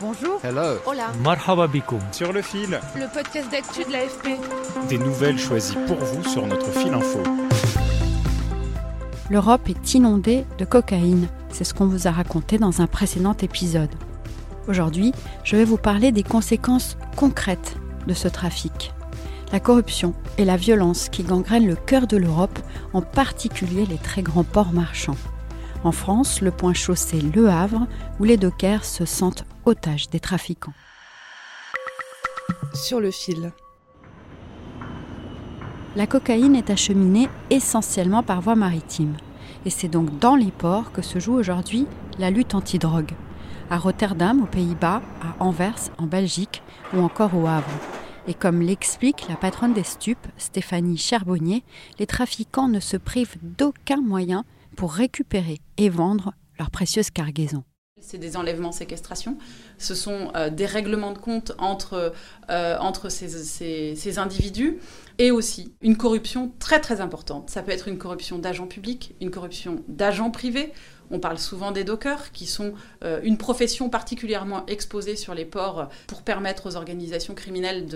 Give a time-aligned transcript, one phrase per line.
[0.00, 0.40] Bonjour.
[0.42, 0.78] Hello.
[0.86, 1.12] Hola.
[1.22, 1.68] Marhaba
[2.10, 2.80] Sur le fil.
[2.96, 4.28] Le podcast d'actu de l'AFP.
[4.88, 7.22] Des nouvelles choisies pour vous sur notre fil info.
[9.28, 11.28] L'Europe est inondée de cocaïne.
[11.50, 13.90] C'est ce qu'on vous a raconté dans un précédent épisode.
[14.68, 15.12] Aujourd'hui,
[15.44, 17.76] je vais vous parler des conséquences concrètes
[18.06, 18.94] de ce trafic.
[19.52, 22.58] La corruption et la violence qui gangrènent le cœur de l'Europe,
[22.94, 25.18] en particulier les très grands ports marchands.
[25.84, 27.86] En France, le point chaud c'est Le Havre,
[28.18, 30.74] où les dockers se sentent otages des trafiquants.
[32.74, 33.52] Sur le fil.
[35.96, 39.16] La cocaïne est acheminée essentiellement par voie maritime.
[39.64, 41.86] Et c'est donc dans les ports que se joue aujourd'hui
[42.18, 43.12] la lutte antidrogue.
[43.70, 46.62] À Rotterdam, aux Pays-Bas, à Anvers, en Belgique
[46.94, 47.66] ou encore au Havre.
[48.26, 51.64] Et comme l'explique la patronne des stupes, Stéphanie Charbonnier,
[51.98, 54.44] les trafiquants ne se privent d'aucun moyen
[54.76, 57.64] pour récupérer et vendre leurs précieuses cargaisons.
[58.00, 59.36] C'est des enlèvements, séquestrations.
[59.78, 62.12] Ce sont euh, des règlements de compte entre,
[62.50, 63.28] euh, entre ces,
[63.94, 64.78] ces, individus
[65.18, 67.50] et aussi une corruption très très importante.
[67.50, 70.72] Ça peut être une corruption d'agents publics, une corruption d'agents privés.
[71.10, 72.72] On parle souvent des dockers, qui sont
[73.04, 77.86] euh, une profession particulièrement exposée sur les ports pour permettre aux organisations criminelles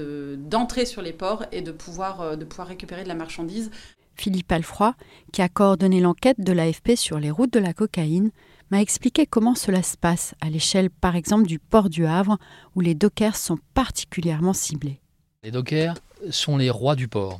[0.48, 3.70] d'entrer sur les ports et de pouvoir, de pouvoir récupérer de la marchandise.
[4.16, 4.94] Philippe Alfroy,
[5.32, 8.30] qui a coordonné l'enquête de l'AFP sur les routes de la cocaïne,
[8.74, 12.38] m'a expliqué comment cela se passe à l'échelle par exemple du port du Havre
[12.74, 14.98] où les dockers sont particulièrement ciblés.
[15.44, 15.94] Les dockers
[16.30, 17.38] sont les rois du port.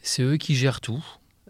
[0.00, 1.04] C'est eux qui gèrent tout.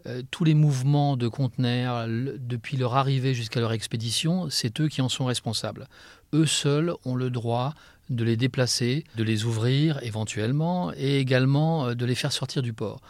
[0.07, 5.01] Euh, tous les mouvements de conteneurs, depuis leur arrivée jusqu'à leur expédition, c'est eux qui
[5.03, 5.87] en sont responsables.
[6.33, 7.75] Eux seuls ont le droit
[8.11, 12.73] de les déplacer, de les ouvrir éventuellement et également euh, de les faire sortir du
[12.73, 13.01] port.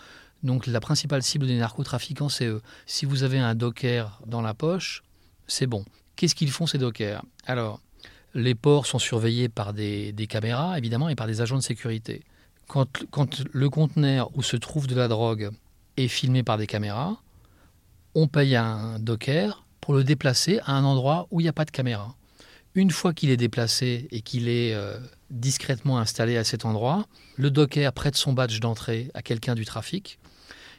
[0.43, 2.61] Donc la principale cible des narcotrafiquants, c'est eux.
[2.85, 5.03] Si vous avez un docker dans la poche,
[5.47, 5.84] c'est bon.
[6.17, 7.23] Qu'est-ce qu'ils font ces dockers?
[7.47, 7.81] Alors,
[8.34, 12.23] les ports sont surveillés par des, caméras, évidemment, et par des agents de sécurité.
[12.67, 12.89] Quand,
[13.53, 15.51] le conteneur où se trouve de la drogue
[15.97, 17.17] est filmé par des caméras,
[18.15, 21.65] on paye un docker pour le déplacer à un endroit où il n'y a pas
[21.65, 22.15] de caméra.
[22.75, 24.99] Une fois qu'il est déplacé et qu'il est euh,
[25.31, 27.06] discrètement installé à cet endroit,
[27.37, 30.19] le docker prête son badge d'entrée à quelqu'un du trafic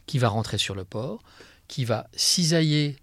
[0.05, 1.23] qui va rentrer sur le port,
[1.67, 2.97] qui va cisailler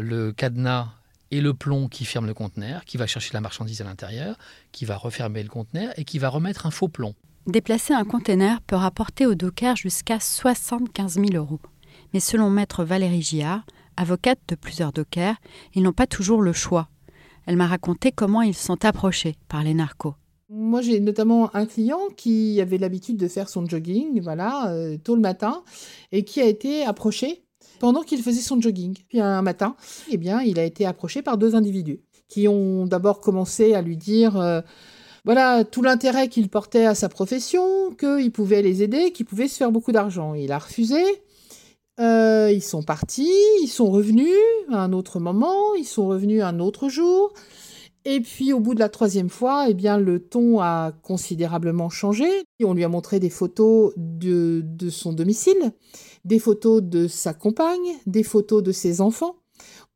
[0.00, 0.88] le cadenas
[1.30, 4.36] et le plomb qui ferme le conteneur, qui va chercher la marchandise à l'intérieur,
[4.72, 7.14] qui va refermer le conteneur et qui va remettre un faux plomb.
[7.46, 11.60] Déplacer un conteneur peut rapporter au docker jusqu'à 75 000 euros.
[12.12, 13.64] Mais selon maître Valérie Giard,
[13.96, 15.36] avocate de plusieurs dockers,
[15.74, 16.88] ils n'ont pas toujours le choix.
[17.46, 20.14] Elle m'a raconté comment ils sont approchés par les narcos.
[20.48, 25.16] Moi, j'ai notamment un client qui avait l'habitude de faire son jogging, voilà, euh, tôt
[25.16, 25.64] le matin,
[26.12, 27.45] et qui a été approché
[27.78, 28.96] pendant qu'il faisait son jogging.
[29.08, 29.76] Puis un matin,
[30.10, 33.96] eh bien, il a été approché par deux individus qui ont d'abord commencé à lui
[33.96, 34.60] dire euh,
[35.24, 39.56] voilà tout l'intérêt qu'il portait à sa profession, qu'il pouvait les aider, qu'il pouvait se
[39.56, 40.34] faire beaucoup d'argent.
[40.34, 41.02] Il a refusé.
[41.98, 43.32] Euh, ils sont partis,
[43.62, 44.36] ils sont revenus
[44.70, 47.32] à un autre moment, ils sont revenus un autre jour.
[48.04, 52.28] Et puis au bout de la troisième fois, eh bien le ton a considérablement changé.
[52.64, 55.72] On lui a montré des photos de, son domicile,
[56.24, 59.36] des photos de sa compagne, des photos de ses enfants.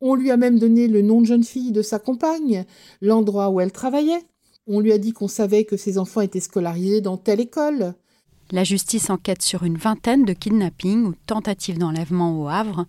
[0.02, 2.64] On lui a même donné le nom de jeune fille de sa compagne,
[3.00, 4.22] l'endroit où elle travaillait.
[4.66, 7.94] On lui a dit qu'on savait que ses enfants étaient scolarisés dans telle école.
[8.50, 12.86] La justice enquête sur une vingtaine de kidnappings ou tentatives d'enlèvement au Havre.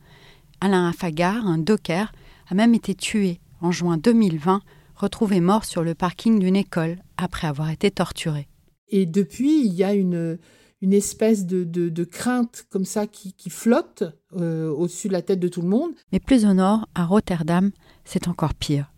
[0.60, 2.12] Alain Afagar, un docker,
[2.50, 4.62] a même été tué en juin 2020,
[4.96, 8.48] retrouvé mort sur le parking d'une école après avoir été torturé.
[8.92, 10.38] Et depuis, il y a une,
[10.82, 14.04] une espèce de, de, crainte comme ça qui, qui flotte
[14.36, 15.92] euh, au-dessus de la tête de tout le monde.
[16.12, 17.72] Mais plus au nord, à Rotterdam,
[18.04, 18.92] c'est encore pire.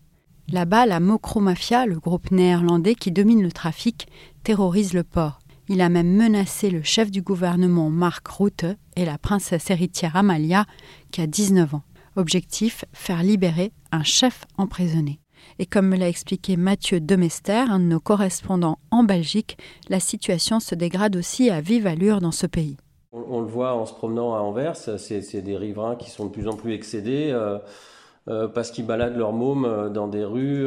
[0.48, 4.08] Là-bas, la Mokro Mafia, le groupe néerlandais qui domine le trafic,
[4.42, 5.38] terrorise le port.
[5.68, 8.66] Il a même menacé le chef du gouvernement Mark Rutte
[8.96, 10.66] et la princesse héritière Amalia,
[11.10, 11.82] qui a 19 ans.
[12.16, 15.20] Objectif faire libérer un chef emprisonné.
[15.58, 19.56] Et comme me l'a expliqué Mathieu Demester, un de nos correspondants en Belgique,
[19.88, 22.76] la situation se dégrade aussi à vive allure dans ce pays.
[23.12, 26.48] On, le voit en se promenant à Anvers, c'est des riverains qui sont de plus
[26.48, 27.30] en plus excédés.
[27.30, 27.58] Euh,
[28.26, 30.66] euh, parce qu'ils baladent leur môme euh, dans des rues,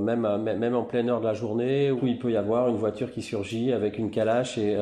[0.00, 3.22] même, en pleine heure de la journée, où il peut y avoir une voiture qui
[3.22, 4.76] surgit avec une calache et,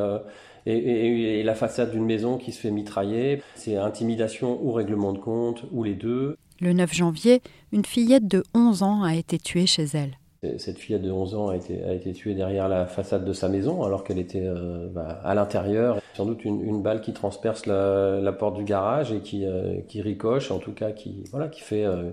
[0.65, 3.43] et la façade d'une maison qui se fait mitrailler.
[3.57, 6.39] C'est intimidation ou règlement de compte, ou les deux.
[6.63, 7.43] Le 9 janvier,
[7.73, 10.17] une fillette de 11 ans a été tuée chez elle.
[10.59, 14.05] Cette fillette de 11 ans a été, tuée derrière la façade de sa maison alors
[14.05, 16.01] qu'elle était euh, bah, à l'intérieur.
[16.15, 20.53] Sans doute une, balle qui transperce la, porte du garage et qui, euh, qui ricoche,
[20.53, 22.11] en tout cas qui, voilà, qui fait euh,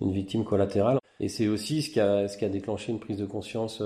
[0.00, 0.98] une victime collatérale.
[1.20, 3.80] Et c'est aussi ce qui, a, déclenché une prise de conscience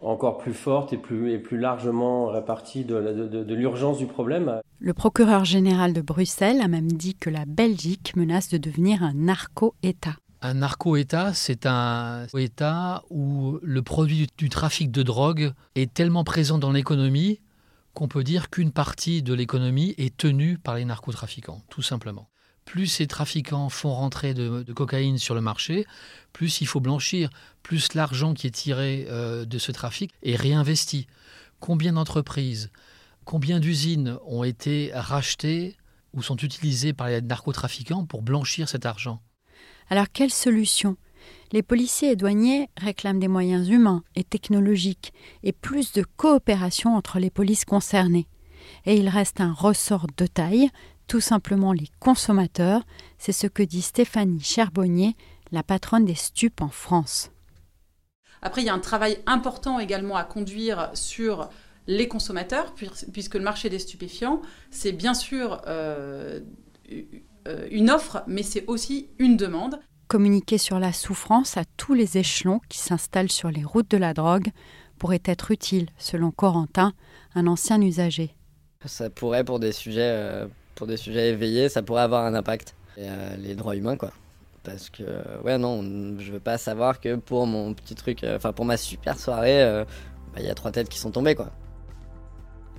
[0.00, 4.60] encore plus forte et plus, largement répartie de l'urgence du problème.
[4.80, 9.12] Le procureur général de Bruxelles a même dit que la Belgique menace de devenir un
[9.12, 10.14] narco-État.
[10.40, 16.58] Un narco-État, c'est un État où le produit du trafic de drogue est tellement présent
[16.58, 17.40] dans l'économie
[17.92, 22.28] qu'on peut dire qu'une partie de l'économie est tenue par les narcotrafiquants, tout simplement.
[22.64, 25.86] Plus ces trafiquants font rentrer de, cocaïne sur le marché,
[26.32, 27.30] plus il faut blanchir,
[27.64, 31.08] plus l'argent qui est tiré euh, de ce trafic est réinvesti.
[31.58, 32.70] Combien d'entreprises,
[33.28, 35.76] combien d'usines ont été rachetées
[36.14, 39.20] ou sont utilisées par les narcotrafiquants pour blanchir cet argent?
[39.90, 40.96] Alors quelle solution?
[41.52, 47.18] Les policiers et douaniers réclament des moyens humains et technologiques et plus de coopération entre
[47.18, 48.28] les polices concernées.
[48.86, 50.70] Et il reste un ressort de taille,
[51.06, 52.82] tout simplement les consommateurs,
[53.18, 55.16] c'est ce que dit Stéphanie Cherbonnier,
[55.52, 57.30] la patronne des stupes en France.
[58.40, 61.50] Après, il y a un travail important également à conduire sur
[61.88, 62.74] les consommateurs,
[63.12, 66.40] puisque le marché des stupéfiants, c'est bien sûr euh,
[67.48, 69.80] euh, une offre, mais c'est aussi une demande.
[70.06, 74.12] Communiquer sur la souffrance à tous les échelons qui s'installent sur les routes de la
[74.12, 74.48] drogue
[74.98, 76.92] pourrait être utile, selon Corentin,
[77.34, 78.34] un ancien usager.
[78.84, 82.74] Ça pourrait, pour des sujets, euh, pour des sujets éveillés, ça pourrait avoir un impact.
[82.98, 84.10] Euh, les droits humains, quoi.
[84.62, 85.04] Parce que,
[85.42, 85.82] ouais, non,
[86.18, 89.84] je veux pas savoir que pour mon petit truc, enfin, pour ma super soirée,
[90.34, 91.50] bah, il y a trois têtes qui sont tombées, quoi.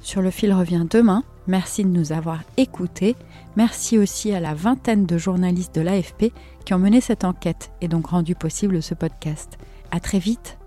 [0.01, 1.23] Sur le fil revient demain.
[1.47, 3.15] Merci de nous avoir écoutés.
[3.55, 6.31] Merci aussi à la vingtaine de journalistes de l'AFP
[6.65, 9.57] qui ont mené cette enquête et donc rendu possible ce podcast.
[9.91, 10.58] À très vite.